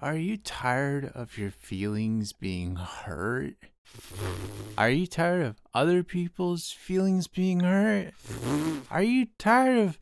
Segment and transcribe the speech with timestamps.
[0.00, 3.56] Are you tired of your feelings being hurt?
[4.76, 8.14] Are you tired of other people's feelings being hurt?
[8.92, 9.98] Are you tired of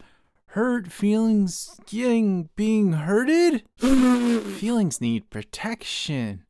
[0.49, 3.65] hurt feelings getting being hurted?
[3.79, 6.45] feelings need protection.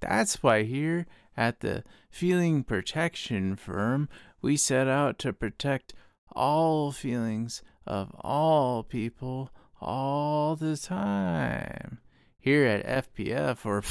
[0.00, 4.08] That's why here at the Feeling Protection Firm,
[4.40, 5.92] we set out to protect
[6.32, 11.98] all feelings of all people all the time.
[12.40, 13.82] Here at FPF, or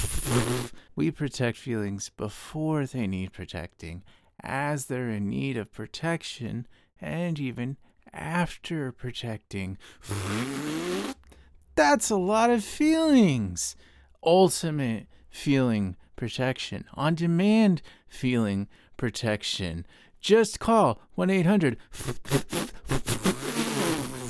[0.96, 4.02] we protect feelings before they need protecting,
[4.42, 6.66] as they're in need of protection,
[7.00, 7.76] and even
[8.12, 9.76] after protecting.
[11.74, 13.76] That's a lot of feelings.
[14.24, 19.86] Ultimate feeling protection, on demand feeling protection.
[20.20, 21.76] Just call 1 800.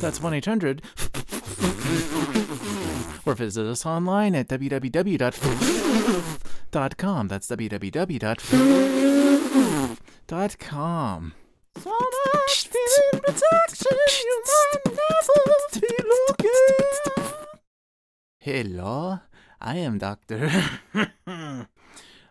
[0.01, 0.83] That's 1 800
[3.29, 5.29] or visit us online at www.com.
[7.29, 8.39] That's www.com.
[11.77, 15.41] So much feeling protection, you might never
[15.81, 15.93] be
[16.29, 17.23] looking.
[18.41, 19.21] Hello,
[19.61, 20.51] I am Doctor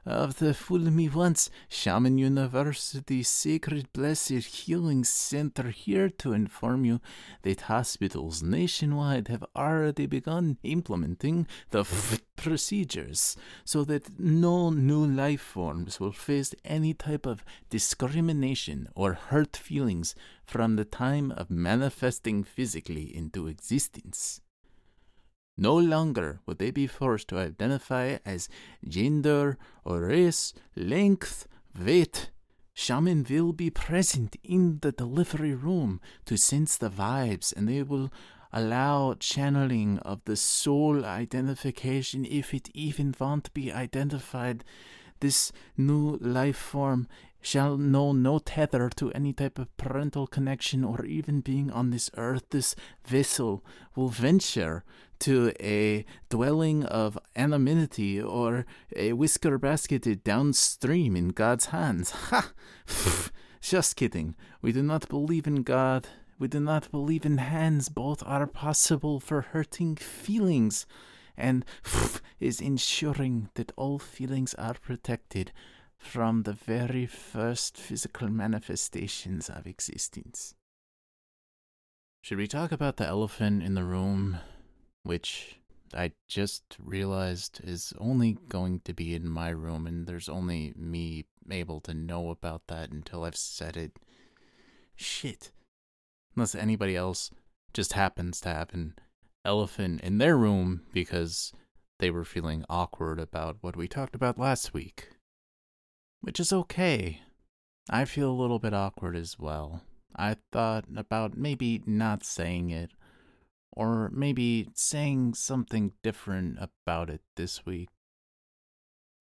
[0.07, 7.01] of the Fool Me Once Shaman University Sacred Blessed Healing Center here to inform you
[7.41, 13.35] that hospitals nationwide have already begun implementing the f- procedures
[13.65, 20.15] so that no new life forms will face any type of discrimination or hurt feelings
[20.45, 24.39] from the time of manifesting physically into existence.
[25.57, 28.47] No longer would they be forced to identify as
[28.87, 31.47] gender or race, length,
[31.79, 32.29] weight.
[32.73, 38.11] Shaman will be present in the delivery room to sense the vibes, and they will
[38.53, 44.63] allow channeling of the soul identification if it even won't be identified.
[45.19, 47.07] This new life form
[47.41, 52.09] shall know no tether to any type of parental connection or even being on this
[52.17, 52.49] earth.
[52.49, 52.75] This
[53.05, 53.63] vessel
[53.95, 54.83] will venture
[55.19, 62.11] to a dwelling of anonymity or a whisker basketed downstream in God's hands.
[62.29, 62.51] Ha!
[63.61, 64.35] Just kidding.
[64.61, 66.07] We do not believe in God.
[66.39, 67.89] We do not believe in hands.
[67.89, 70.85] Both are possible for hurting feelings
[71.35, 71.65] and
[72.39, 75.51] is ensuring that all feelings are protected
[75.97, 80.55] from the very first physical manifestations of existence.
[82.21, 84.37] Should we talk about the elephant in the room,
[85.03, 85.59] which
[85.93, 91.25] I just realized is only going to be in my room, and there's only me
[91.49, 93.97] able to know about that until I've said it?
[94.95, 95.51] Shit.
[96.35, 97.31] Unless anybody else
[97.73, 98.95] just happens to have an
[99.45, 101.53] elephant in their room because
[101.99, 105.09] they were feeling awkward about what we talked about last week
[106.27, 107.21] which is okay.
[107.89, 109.83] I feel a little bit awkward as well.
[110.13, 112.91] I thought about maybe not saying it,
[113.71, 117.87] or maybe saying something different about it this week.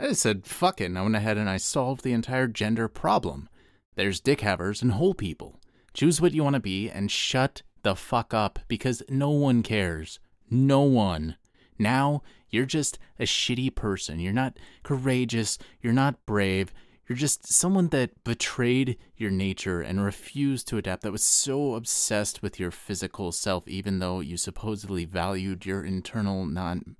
[0.00, 3.49] I said, fuck it, and I went ahead and I solved the entire gender problem.
[3.95, 5.61] There's dick havers and whole people.
[5.95, 10.19] Choose what you want to be and shut the fuck up because no one cares.
[10.50, 11.37] No one.
[11.78, 14.19] Now, you're just a shitty person.
[14.19, 15.56] You're not courageous.
[15.81, 16.72] You're not brave.
[17.09, 22.43] You're just someone that betrayed your nature and refused to adapt, that was so obsessed
[22.43, 26.97] with your physical self, even though you supposedly valued your internal non.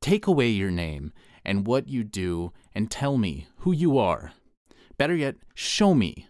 [0.00, 1.12] Take away your name
[1.44, 4.32] and what you do and tell me who you are.
[4.96, 6.26] Better yet, show me.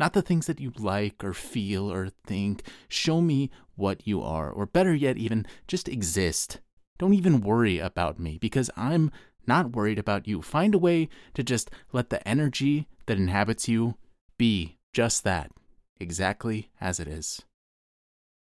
[0.00, 2.64] Not the things that you like or feel or think.
[2.88, 4.50] Show me what you are.
[4.50, 6.60] Or better yet, even just exist.
[6.98, 9.12] Don't even worry about me because I'm
[9.46, 10.42] not worried about you.
[10.42, 13.96] Find a way to just let the energy that inhabits you
[14.38, 15.50] be just that,
[15.98, 17.42] exactly as it is.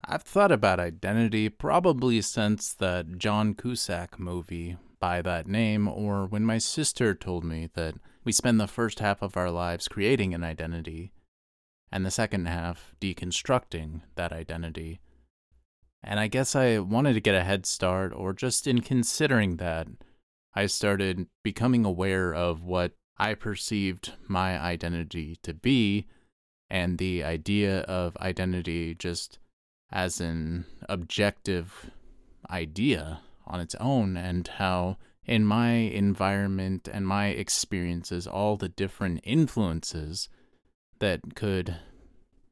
[0.05, 6.45] I've thought about identity probably since the John Cusack movie by that name, or when
[6.45, 7.95] my sister told me that
[8.25, 11.13] we spend the first half of our lives creating an identity,
[11.91, 15.01] and the second half deconstructing that identity.
[16.03, 19.89] And I guess I wanted to get a head start, or just in considering that,
[20.55, 26.07] I started becoming aware of what I perceived my identity to be
[26.71, 29.39] and the idea of identity just
[29.91, 31.91] as an objective
[32.51, 39.21] idea on its own, and how in my environment and my experiences, all the different
[39.25, 40.29] influences
[40.99, 41.77] that could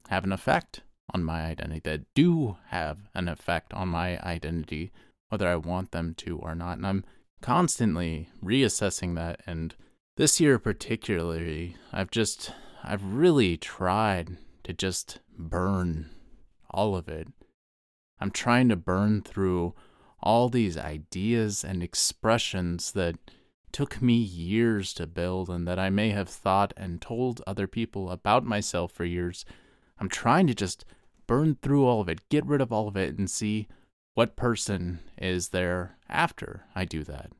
[0.08, 0.82] have an effect
[1.12, 4.90] on my identity, that do have an effect on my identity,
[5.28, 6.78] whether I want them to or not.
[6.78, 7.04] And I'm
[7.40, 9.40] constantly reassessing that.
[9.46, 9.74] And
[10.16, 12.52] this year, particularly, I've just,
[12.82, 16.10] I've really tried to just burn
[16.70, 17.28] all of it.
[18.18, 19.74] I'm trying to burn through
[20.22, 23.16] all these ideas and expressions that
[23.72, 28.10] took me years to build and that I may have thought and told other people
[28.10, 29.44] about myself for years.
[29.98, 30.84] I'm trying to just
[31.26, 33.68] burn through all of it, get rid of all of it, and see
[34.16, 37.30] what person is there after I do that.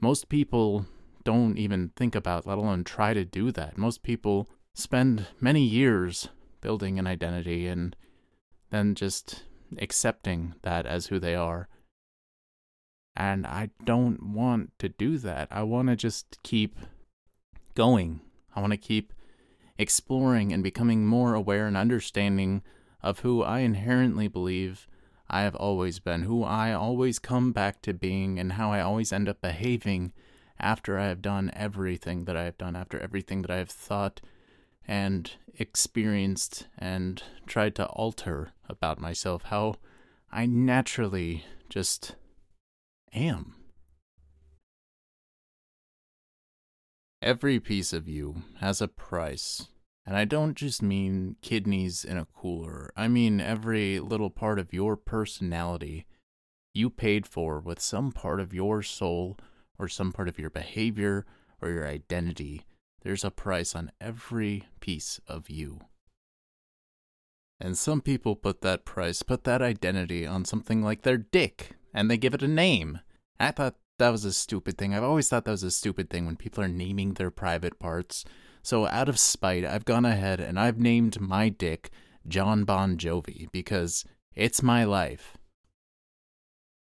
[0.00, 0.86] Most people
[1.24, 3.76] don't even think about, let alone try to do that.
[3.76, 6.28] Most people spend many years
[6.60, 7.96] building an identity and
[8.70, 9.42] then just
[9.78, 11.68] accepting that as who they are.
[13.16, 15.48] And I don't want to do that.
[15.50, 16.78] I want to just keep
[17.74, 18.20] going.
[18.54, 19.12] I want to keep
[19.78, 22.62] exploring and becoming more aware and understanding
[23.06, 24.88] of who I inherently believe
[25.30, 29.12] I have always been, who I always come back to being, and how I always
[29.12, 30.12] end up behaving
[30.58, 34.20] after I have done everything that I have done, after everything that I have thought
[34.88, 39.76] and experienced and tried to alter about myself, how
[40.32, 42.16] I naturally just
[43.14, 43.54] am.
[47.22, 49.68] Every piece of you has a price.
[50.06, 52.92] And I don't just mean kidneys in a cooler.
[52.96, 56.06] I mean every little part of your personality
[56.72, 59.36] you paid for with some part of your soul
[59.78, 61.26] or some part of your behavior
[61.60, 62.64] or your identity
[63.06, 65.78] there's a price on every piece of you.
[67.60, 72.10] And some people put that price, put that identity on something like their dick, and
[72.10, 72.98] they give it a name.
[73.38, 74.92] I thought that was a stupid thing.
[74.92, 78.24] I've always thought that was a stupid thing when people are naming their private parts.
[78.66, 81.88] So, out of spite, I've gone ahead and I've named my dick
[82.26, 84.04] John Bon Jovi because
[84.34, 85.36] it's my life.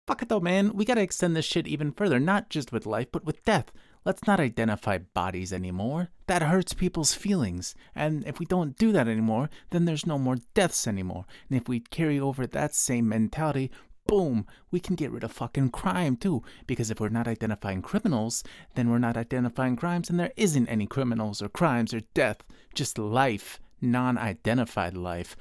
[0.06, 0.76] Fuck it though, man.
[0.76, 3.72] We gotta extend this shit even further, not just with life, but with death.
[4.06, 6.10] Let's not identify bodies anymore.
[6.28, 7.74] That hurts people's feelings.
[7.96, 11.26] And if we don't do that anymore, then there's no more deaths anymore.
[11.50, 13.72] And if we carry over that same mentality,
[14.08, 16.44] boom, we can get rid of fucking crime too.
[16.68, 18.44] Because if we're not identifying criminals,
[18.76, 22.98] then we're not identifying crimes, and there isn't any criminals or crimes or death, just
[22.98, 25.36] life, non identified life.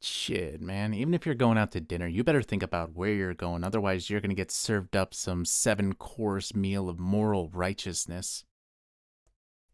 [0.00, 0.92] Shit, man.
[0.92, 3.64] Even if you're going out to dinner, you better think about where you're going.
[3.64, 8.44] Otherwise, you're going to get served up some seven course meal of moral righteousness.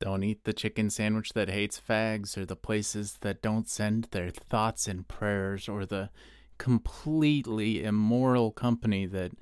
[0.01, 4.31] Don't eat the chicken sandwich that hates fags, or the places that don't send their
[4.31, 6.09] thoughts and prayers, or the
[6.57, 9.33] completely immoral company that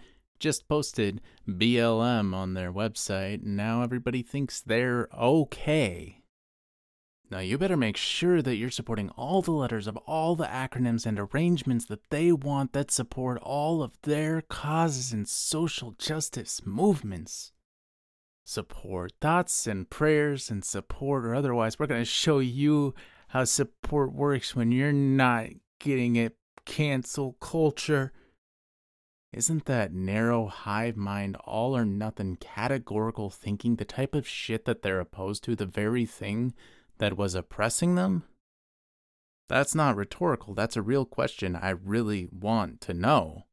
[0.40, 6.22] just posted BLM on their website, and now everybody thinks they're okay.
[7.31, 11.05] Now, you better make sure that you're supporting all the letters of all the acronyms
[11.05, 17.52] and arrangements that they want that support all of their causes and social justice movements.
[18.48, 22.94] Support thoughts and prayers and support, or otherwise, we're going to show you
[23.28, 25.48] how support works when you're not
[25.78, 26.34] getting it.
[26.64, 28.10] Cancel culture.
[29.34, 34.80] Isn't that narrow hive mind, all or nothing categorical thinking the type of shit that
[34.80, 36.54] they're opposed to, the very thing
[36.96, 38.22] that was oppressing them?
[39.50, 40.54] That's not rhetorical.
[40.54, 43.44] That's a real question I really want to know.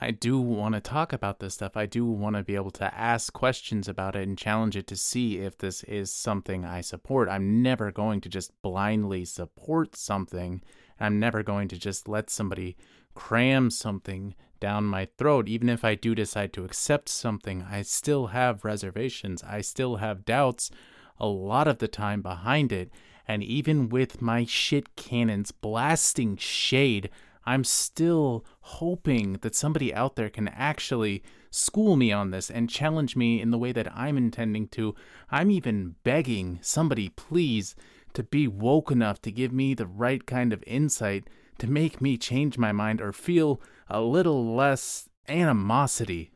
[0.00, 1.76] I do want to talk about this stuff.
[1.76, 4.96] I do want to be able to ask questions about it and challenge it to
[4.96, 7.28] see if this is something I support.
[7.28, 10.62] I'm never going to just blindly support something.
[11.00, 12.76] I'm never going to just let somebody
[13.14, 15.48] cram something down my throat.
[15.48, 19.42] Even if I do decide to accept something, I still have reservations.
[19.42, 20.70] I still have doubts
[21.18, 22.92] a lot of the time behind it.
[23.26, 27.10] And even with my shit cannons blasting shade,
[27.48, 33.16] I'm still hoping that somebody out there can actually school me on this and challenge
[33.16, 34.94] me in the way that I'm intending to.
[35.30, 37.74] I'm even begging somebody, please,
[38.12, 42.18] to be woke enough to give me the right kind of insight to make me
[42.18, 46.30] change my mind or feel a little less animosity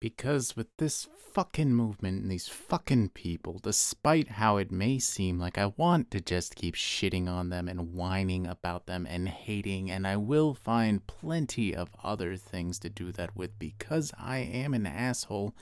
[0.00, 5.58] because with this fucking movement and these fucking people, despite how it may seem like
[5.58, 10.06] I want to just keep shitting on them and whining about them and hating, and
[10.06, 14.86] I will find plenty of other things to do that with because I am an
[14.86, 15.54] asshole,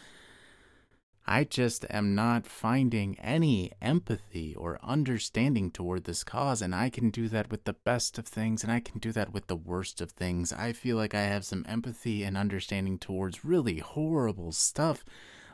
[1.28, 7.10] I just am not finding any empathy or understanding toward this cause, and I can
[7.10, 10.00] do that with the best of things, and I can do that with the worst
[10.00, 10.52] of things.
[10.52, 15.04] I feel like I have some empathy and understanding towards really horrible stuff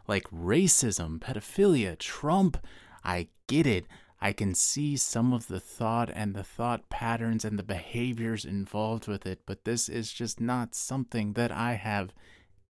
[0.07, 2.59] like racism, pedophilia, Trump.
[3.03, 3.87] I get it.
[4.21, 9.09] I can see some of the thought and the thought patterns and the behaviors involved
[9.09, 12.13] with it, but this is just not something that I have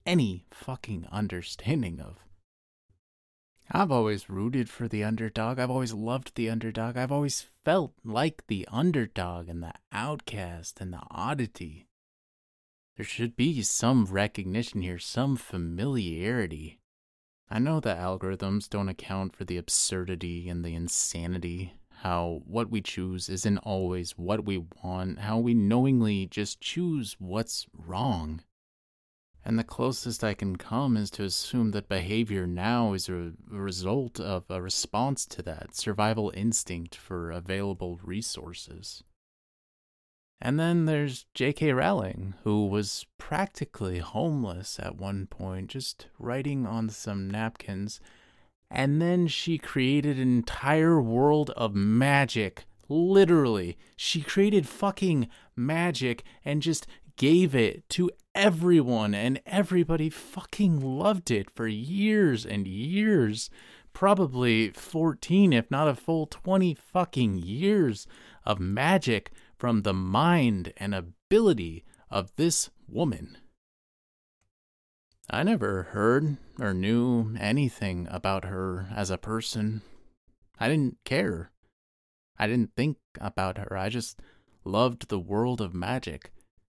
[0.05, 2.19] any fucking understanding of.
[3.73, 5.57] I've always rooted for the underdog.
[5.57, 6.97] I've always loved the underdog.
[6.97, 11.87] I've always felt like the underdog and the outcast and the oddity.
[12.97, 16.81] There should be some recognition here, some familiarity.
[17.49, 22.81] I know the algorithms don't account for the absurdity and the insanity, how what we
[22.81, 28.41] choose isn't always what we want, how we knowingly just choose what's wrong.
[29.43, 34.19] And the closest I can come is to assume that behavior now is a result
[34.19, 39.03] of a response to that survival instinct for available resources.
[40.39, 41.71] And then there's J.K.
[41.73, 47.99] Rowling, who was practically homeless at one point, just writing on some napkins.
[48.69, 52.65] And then she created an entire world of magic.
[52.89, 61.31] Literally, she created fucking magic and just gave it to everyone, and everybody fucking loved
[61.31, 63.49] it for years and years.
[63.93, 68.07] Probably 14, if not a full 20 fucking years
[68.45, 73.37] of magic from the mind and ability of this woman.
[75.29, 79.81] I never heard or knew anything about her as a person.
[80.59, 81.51] I didn't care.
[82.37, 83.77] I didn't think about her.
[83.77, 84.19] I just
[84.65, 86.31] loved the world of magic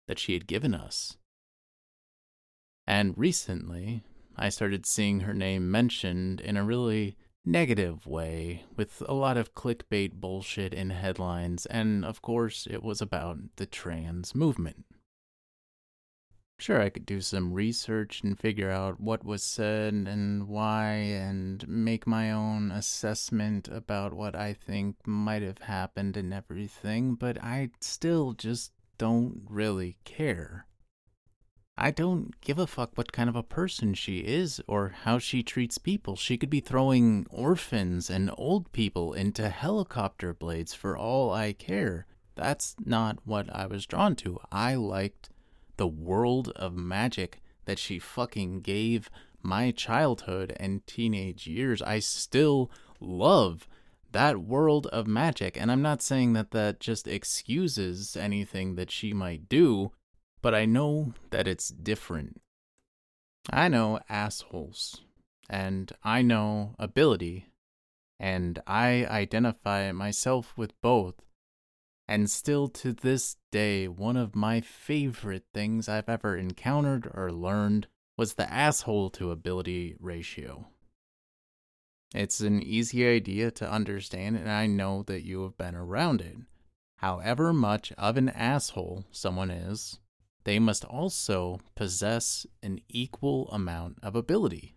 [0.06, 1.16] that she had given us.
[2.86, 4.04] And recently,
[4.36, 9.54] I started seeing her name mentioned in a really negative way, with a lot of
[9.54, 14.84] clickbait bullshit in headlines, and of course, it was about the trans movement.
[16.58, 21.66] Sure, I could do some research and figure out what was said and why, and
[21.68, 27.70] make my own assessment about what I think might have happened and everything, but I
[27.80, 30.66] still just don't really care.
[31.78, 35.42] I don't give a fuck what kind of a person she is or how she
[35.42, 36.16] treats people.
[36.16, 42.06] She could be throwing orphans and old people into helicopter blades for all I care.
[42.34, 44.38] That's not what I was drawn to.
[44.50, 45.28] I liked
[45.76, 49.10] the world of magic that she fucking gave
[49.42, 51.82] my childhood and teenage years.
[51.82, 53.68] I still love
[54.16, 55.60] that world of magic.
[55.60, 59.92] And I'm not saying that that just excuses anything that she might do
[60.46, 62.40] but I know that it's different.
[63.50, 65.02] I know assholes,
[65.50, 67.46] and I know ability,
[68.20, 71.16] and I identify myself with both.
[72.06, 77.88] And still to this day, one of my favorite things I've ever encountered or learned
[78.16, 80.68] was the asshole to ability ratio.
[82.14, 86.36] It's an easy idea to understand, and I know that you have been around it.
[86.98, 89.98] However much of an asshole someone is,
[90.44, 94.76] they must also possess an equal amount of ability.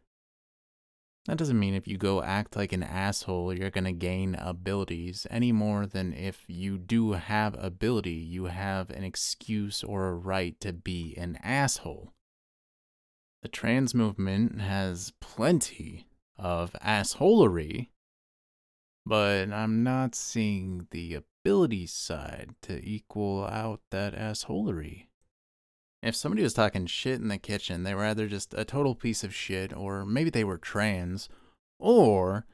[1.25, 5.27] That doesn't mean if you go act like an asshole, you're going to gain abilities
[5.29, 10.59] any more than if you do have ability, you have an excuse or a right
[10.61, 12.13] to be an asshole.
[13.43, 16.07] The trans movement has plenty
[16.39, 17.89] of assholery,
[19.05, 25.07] but I'm not seeing the ability side to equal out that assholery.
[26.01, 29.23] If somebody was talking shit in the kitchen, they were either just a total piece
[29.23, 31.27] of shit, or maybe they were trans,
[31.77, 32.45] or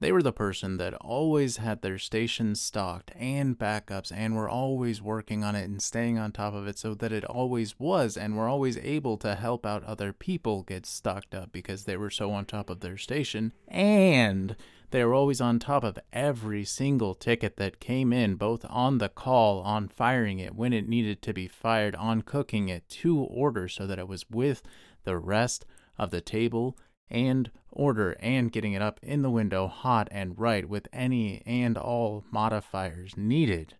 [0.00, 5.02] they were the person that always had their station stocked and backups and were always
[5.02, 8.36] working on it and staying on top of it so that it always was and
[8.36, 12.30] were always able to help out other people get stocked up because they were so
[12.30, 13.52] on top of their station.
[13.66, 14.56] And
[14.90, 19.08] they were always on top of every single ticket that came in, both on the
[19.08, 23.68] call, on firing it when it needed to be fired, on cooking it to order
[23.68, 24.62] so that it was with
[25.04, 25.66] the rest
[25.98, 26.78] of the table
[27.10, 31.76] and order and getting it up in the window hot and right with any and
[31.78, 33.74] all modifiers needed.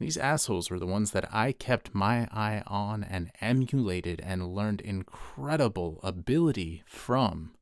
[0.00, 4.80] These assholes were the ones that I kept my eye on and emulated and learned
[4.80, 7.54] incredible ability from.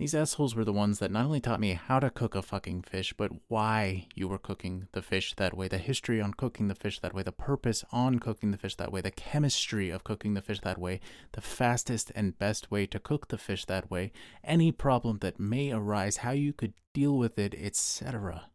[0.00, 2.82] These assholes were the ones that not only taught me how to cook a fucking
[2.82, 6.74] fish, but why you were cooking the fish that way, the history on cooking the
[6.74, 10.34] fish that way, the purpose on cooking the fish that way, the chemistry of cooking
[10.34, 10.98] the fish that way,
[11.32, 14.10] the fastest and best way to cook the fish that way,
[14.42, 18.50] any problem that may arise, how you could deal with it, etc.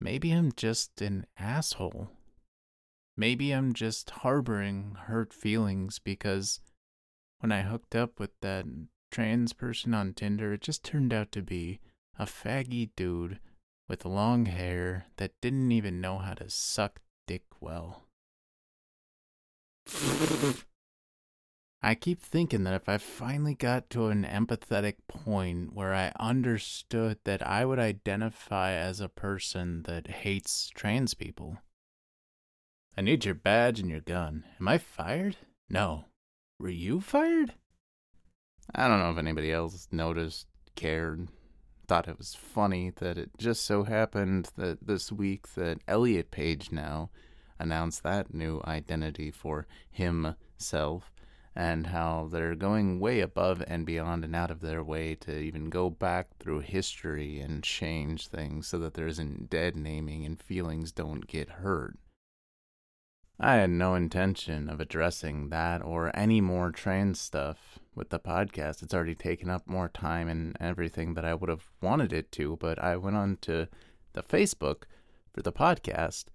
[0.00, 2.10] Maybe I'm just an asshole.
[3.16, 6.58] Maybe I'm just harboring hurt feelings because
[7.38, 8.66] when I hooked up with that
[9.14, 11.78] trans person on Tinder, it just turned out to be
[12.18, 13.38] a faggy dude
[13.88, 18.08] with long hair that didn't even know how to suck dick well.
[21.80, 27.18] I keep thinking that if I finally got to an empathetic point where I understood
[27.22, 31.58] that I would identify as a person that hates trans people.
[32.96, 34.42] I need your badge and your gun.
[34.58, 35.36] Am I fired?
[35.70, 36.06] No.
[36.58, 37.54] Were you fired?
[38.74, 41.28] I don't know if anybody else noticed, cared,
[41.86, 46.72] thought it was funny that it just so happened that this week that Elliot Page
[46.72, 47.10] now
[47.58, 51.12] announced that new identity for himself
[51.56, 55.70] and how they're going way above and beyond and out of their way to even
[55.70, 60.90] go back through history and change things so that there isn't dead naming and feelings
[60.90, 61.96] don't get hurt.
[63.38, 68.82] I had no intention of addressing that or any more trans stuff with the podcast.
[68.82, 72.56] It's already taken up more time and everything that I would have wanted it to,
[72.56, 73.68] but I went on to
[74.12, 74.84] the Facebook
[75.32, 76.26] for the podcast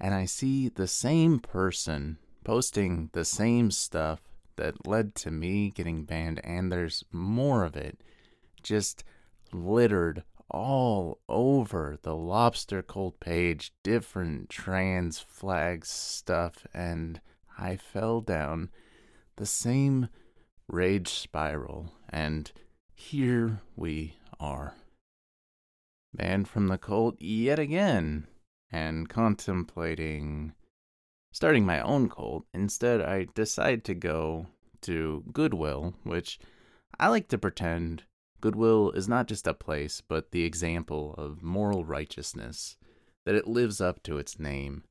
[0.00, 4.22] and I see the same person posting the same stuff
[4.56, 8.02] that led to me getting banned, and there's more of it
[8.62, 9.04] just
[9.52, 17.20] littered all over the lobster cult page, different trans flag stuff, and
[17.58, 18.70] I fell down
[19.36, 20.08] the same
[20.68, 22.50] rage spiral, and
[22.92, 24.74] here we are.
[26.12, 28.26] Banned from the cult yet again,
[28.70, 30.54] and contemplating
[31.32, 32.44] starting my own cult.
[32.52, 34.46] Instead, I decide to go
[34.82, 36.38] to Goodwill, which
[36.98, 38.04] I like to pretend
[38.40, 42.76] Goodwill is not just a place, but the example of moral righteousness,
[43.26, 44.84] that it lives up to its name.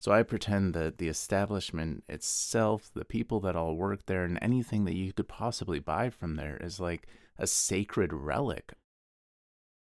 [0.00, 4.84] So I pretend that the establishment itself, the people that all work there, and anything
[4.84, 7.06] that you could possibly buy from there is like
[7.38, 8.74] a sacred relic.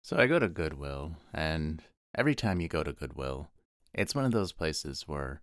[0.02, 1.82] So I go to Goodwill, and
[2.16, 3.48] every time you go to Goodwill,
[3.92, 5.42] it's one of those places where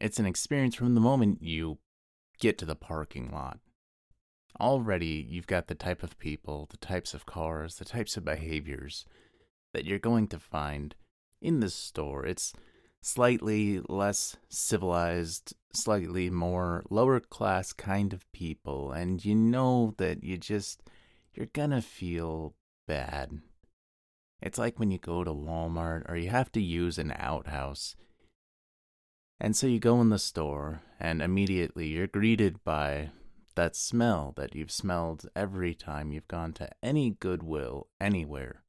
[0.00, 1.78] it's an experience from the moment you
[2.38, 3.58] get to the parking lot
[4.58, 9.04] already you've got the type of people, the types of cars, the types of behaviors
[9.72, 10.94] that you're going to find
[11.40, 12.26] in this store.
[12.26, 12.52] It's
[13.00, 20.36] slightly less civilized, slightly more lower class kind of people, and you know that you
[20.36, 20.82] just,
[21.34, 22.54] you're gonna feel
[22.86, 23.40] bad.
[24.42, 27.94] It's like when you go to Walmart or you have to use an outhouse.
[29.38, 33.10] And so you go in the store, and immediately you're greeted by
[33.60, 38.62] that smell that you've smelled every time you've gone to any Goodwill anywhere.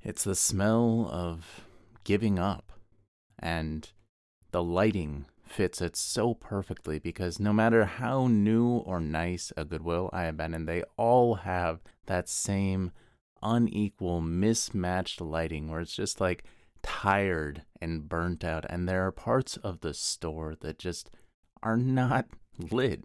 [0.00, 1.64] It's the smell of
[2.04, 2.70] giving up,
[3.36, 3.90] and
[4.52, 10.08] the lighting fits it so perfectly because no matter how new or nice a Goodwill
[10.12, 12.92] I have been in, they all have that same
[13.42, 16.44] unequal, mismatched lighting where it's just like
[16.84, 21.10] tired and burnt out, and there are parts of the store that just
[21.60, 22.26] are not
[22.70, 23.02] lit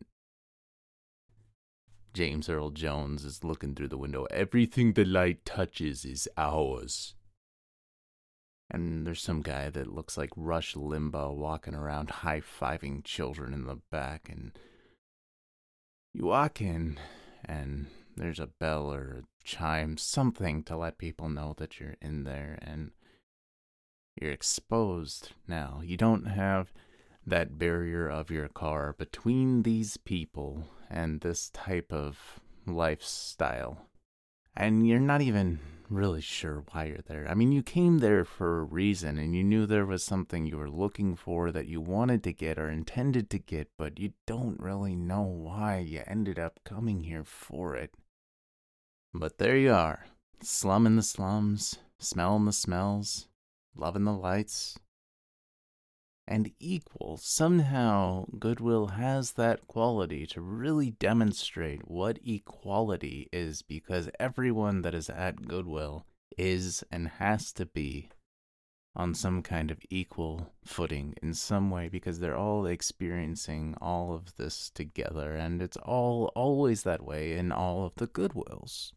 [2.13, 4.25] James Earl Jones is looking through the window.
[4.29, 7.15] Everything the light touches is ours.
[8.69, 13.65] And there's some guy that looks like Rush Limbaugh walking around high fiving children in
[13.65, 14.29] the back.
[14.31, 14.57] And
[16.13, 16.99] you walk in,
[17.43, 22.23] and there's a bell or a chime, something to let people know that you're in
[22.23, 22.59] there.
[22.61, 22.91] And
[24.19, 25.81] you're exposed now.
[25.83, 26.71] You don't have
[27.25, 33.87] that barrier of your car between these people and this type of lifestyle.
[34.55, 37.27] And you're not even really sure why you're there.
[37.27, 40.57] I mean, you came there for a reason and you knew there was something you
[40.57, 44.59] were looking for that you wanted to get or intended to get, but you don't
[44.59, 47.93] really know why you ended up coming here for it.
[49.13, 50.05] But there you are,
[50.41, 53.27] slumming the slums, smelling the smells,
[53.75, 54.77] loving the lights,
[56.27, 57.17] and equal.
[57.17, 65.09] Somehow, Goodwill has that quality to really demonstrate what equality is because everyone that is
[65.09, 66.05] at Goodwill
[66.37, 68.09] is and has to be
[68.95, 74.35] on some kind of equal footing in some way because they're all experiencing all of
[74.37, 78.91] this together and it's all always that way in all of the Goodwills.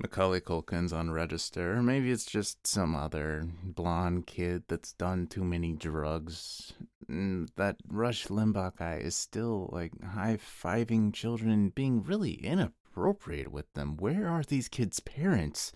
[0.00, 5.42] Macaulay Culkin's on register, or maybe it's just some other blonde kid that's done too
[5.42, 6.72] many drugs.
[7.10, 13.72] Mm, that Rush Limbaugh guy is still like high fiving children being really inappropriate with
[13.72, 13.96] them.
[13.96, 15.72] Where are these kids' parents?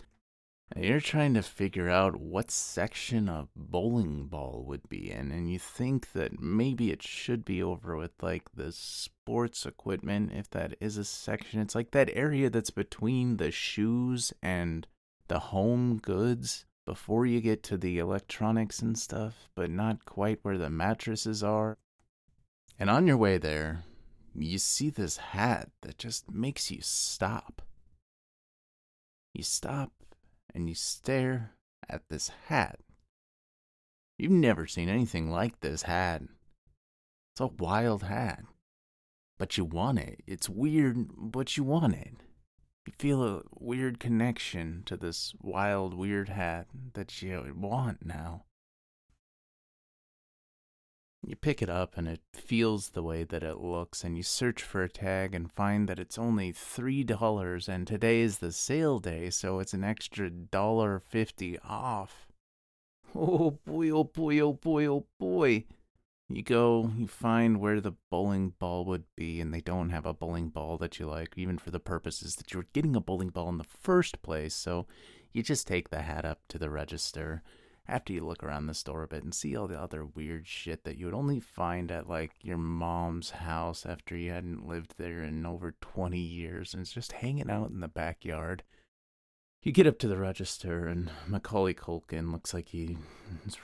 [0.75, 5.59] You're trying to figure out what section a bowling ball would be in, and you
[5.59, 10.97] think that maybe it should be over with like the sports equipment, if that is
[10.97, 11.59] a section.
[11.59, 14.87] It's like that area that's between the shoes and
[15.27, 20.57] the home goods before you get to the electronics and stuff, but not quite where
[20.57, 21.77] the mattresses are.
[22.79, 23.83] And on your way there,
[24.35, 27.61] you see this hat that just makes you stop.
[29.33, 29.91] You stop
[30.53, 31.55] and you stare
[31.89, 32.79] at this hat.
[34.17, 36.21] You've never seen anything like this hat.
[37.33, 38.43] It's a wild hat.
[39.39, 40.21] But you want it.
[40.27, 42.13] It's weird, but you want it.
[42.85, 48.43] You feel a weird connection to this wild, weird hat that you want now.
[51.25, 54.61] You pick it up and it feels the way that it looks, and you search
[54.61, 59.29] for a tag and find that it's only $3, and today is the sale day,
[59.29, 62.27] so it's an extra $1.50 off.
[63.15, 65.63] Oh boy, oh boy, oh boy, oh boy.
[66.27, 70.13] You go, you find where the bowling ball would be, and they don't have a
[70.13, 73.29] bowling ball that you like, even for the purposes that you were getting a bowling
[73.29, 74.87] ball in the first place, so
[75.31, 77.43] you just take the hat up to the register
[77.87, 80.83] after you look around the store a bit and see all the other weird shit
[80.83, 85.21] that you would only find at like your mom's house after you hadn't lived there
[85.21, 88.63] in over 20 years and it's just hanging out in the backyard.
[89.61, 92.95] You get up to the register and Macaulay Culkin looks like he's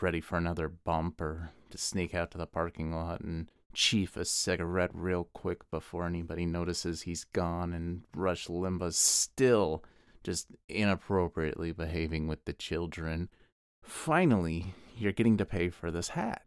[0.02, 4.26] ready for another bump or to sneak out to the parking lot and chief a
[4.26, 9.84] cigarette real quick before anybody notices he's gone and Rush Limbaugh's still
[10.24, 13.30] just inappropriately behaving with the children
[13.90, 16.44] Finally, you're getting to pay for this hat.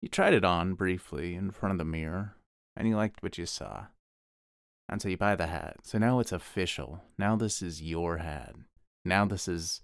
[0.00, 2.36] You tried it on briefly in front of the mirror,
[2.76, 3.86] and you liked what you saw.
[4.88, 5.78] And so you buy the hat.
[5.82, 7.02] So now it's official.
[7.18, 8.54] Now this is your hat.
[9.04, 9.80] Now this has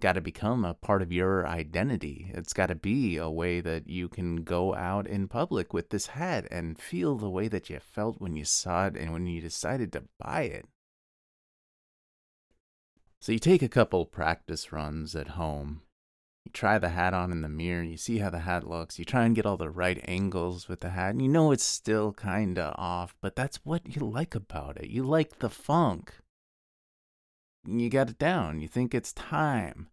[0.00, 2.30] got to become a part of your identity.
[2.32, 6.06] It's got to be a way that you can go out in public with this
[6.06, 9.42] hat and feel the way that you felt when you saw it and when you
[9.42, 10.64] decided to buy it.
[13.20, 15.82] So you take a couple practice runs at home
[16.44, 19.04] you try the hat on in the mirror, you see how the hat looks, you
[19.04, 22.12] try and get all the right angles with the hat, and you know it's still
[22.12, 24.90] kinda off, but that's what you like about it.
[24.90, 26.14] You like the funk.
[27.66, 28.60] You got it down.
[28.60, 29.88] You think it's time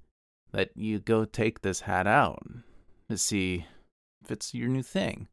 [0.51, 2.41] that you go take this hat out
[3.09, 3.65] to see
[4.23, 5.27] if it's your new thing.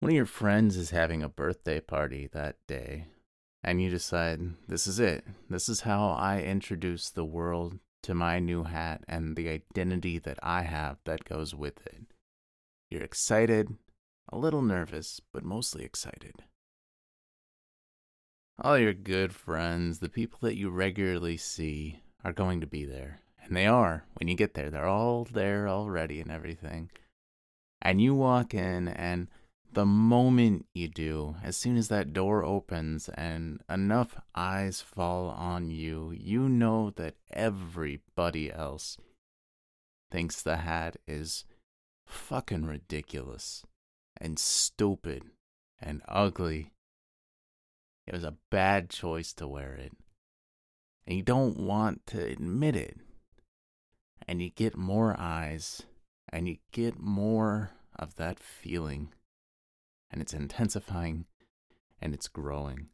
[0.00, 3.06] One of your friends is having a birthday party that day,
[3.62, 5.24] and you decide, this is it.
[5.48, 10.38] This is how I introduce the world to my new hat and the identity that
[10.42, 12.02] I have that goes with it.
[12.90, 13.76] You're excited,
[14.30, 16.34] a little nervous, but mostly excited.
[18.60, 23.20] All your good friends, the people that you regularly see, are going to be there.
[23.42, 24.04] And they are.
[24.18, 26.90] When you get there, they're all there already and everything.
[27.80, 29.28] And you walk in, and
[29.74, 35.70] the moment you do, as soon as that door opens and enough eyes fall on
[35.70, 38.96] you, you know that everybody else
[40.10, 41.44] thinks the hat is
[42.06, 43.64] fucking ridiculous
[44.20, 45.24] and stupid
[45.80, 46.72] and ugly.
[48.06, 49.92] It was a bad choice to wear it.
[51.06, 52.96] And you don't want to admit it.
[54.26, 55.82] And you get more eyes
[56.28, 59.13] and you get more of that feeling
[60.14, 61.24] and it's intensifying
[62.00, 62.86] and it's growing.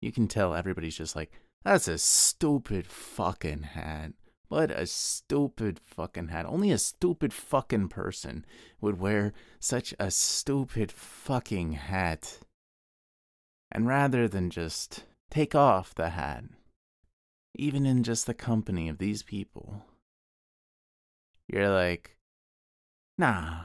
[0.00, 1.32] You can tell everybody's just like,
[1.64, 4.12] that's a stupid fucking hat.
[4.46, 6.46] What a stupid fucking hat.
[6.46, 8.46] Only a stupid fucking person
[8.80, 12.38] would wear such a stupid fucking hat.
[13.72, 16.44] And rather than just take off the hat,
[17.56, 19.82] even in just the company of these people,
[21.48, 22.16] you're like,
[23.18, 23.64] nah,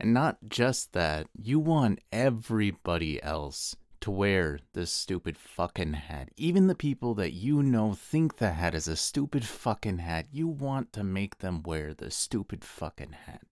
[0.00, 6.28] and not just that, you want everybody else to wear this stupid fucking hat.
[6.36, 10.46] Even the people that you know think the hat is a stupid fucking hat, you
[10.46, 13.42] want to make them wear the stupid fucking hat.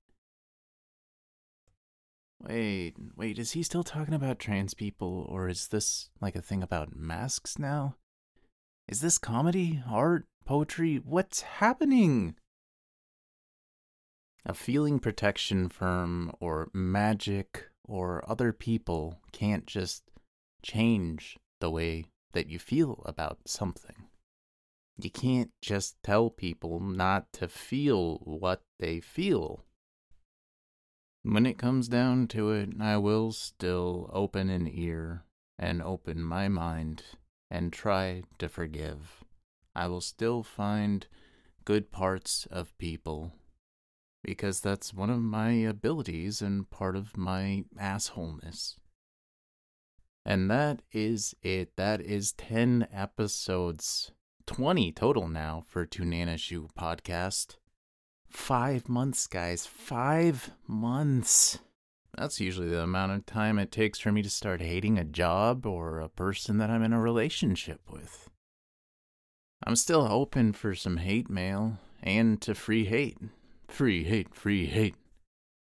[2.38, 6.62] Wait, wait, is he still talking about trans people, or is this like a thing
[6.62, 7.94] about masks now?
[8.88, 10.96] Is this comedy, art, poetry?
[10.96, 12.34] What's happening?
[14.44, 20.02] A feeling protection firm or magic or other people can't just
[20.62, 24.08] change the way that you feel about something.
[24.98, 29.64] You can't just tell people not to feel what they feel.
[31.22, 35.24] When it comes down to it, I will still open an ear
[35.56, 37.04] and open my mind
[37.48, 39.22] and try to forgive.
[39.74, 41.06] I will still find
[41.64, 43.32] good parts of people
[44.22, 48.76] because that's one of my abilities and part of my assholeness.
[50.24, 51.76] And that is it.
[51.76, 54.12] That is 10 episodes,
[54.46, 57.56] 20 total now for Tunana Shoe podcast.
[58.28, 59.66] Five months, guys.
[59.66, 61.58] Five months.
[62.16, 65.66] That's usually the amount of time it takes for me to start hating a job
[65.66, 68.30] or a person that I'm in a relationship with.
[69.66, 73.18] I'm still hoping for some hate mail and to free hate.
[73.72, 74.96] Free hate, free hate.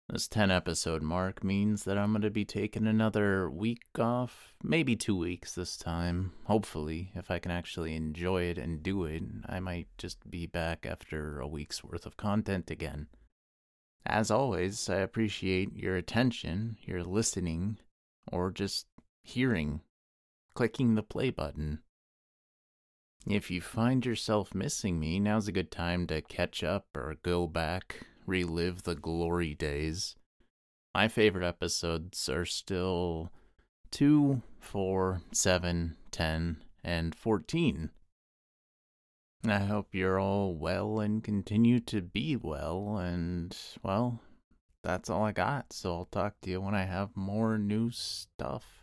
[0.07, 4.95] This 10 episode mark means that I'm going to be taking another week off, maybe
[4.95, 6.31] two weeks this time.
[6.45, 10.85] Hopefully, if I can actually enjoy it and do it, I might just be back
[10.85, 13.07] after a week's worth of content again.
[14.05, 17.79] As always, I appreciate your attention, your listening,
[18.31, 18.87] or just
[19.23, 19.81] hearing,
[20.53, 21.79] clicking the play button.
[23.27, 27.47] If you find yourself missing me, now's a good time to catch up or go
[27.47, 30.15] back, relive the glory days.
[30.95, 33.31] My favorite episodes are still
[33.91, 37.89] 2, 4, 7, 10, and 14.
[39.45, 44.21] I hope you're all well and continue to be well, and, well,
[44.83, 48.78] that's all I got, so I'll talk to you when I have more new stuff.